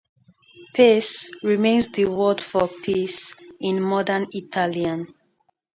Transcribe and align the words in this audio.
"Pace" 0.73 1.29
remains 1.43 1.91
the 1.91 2.05
word 2.05 2.41
for 2.41 2.67
"peace" 2.67 3.35
in 3.59 3.83
Modern 3.83 4.25
Italian. 4.31 5.13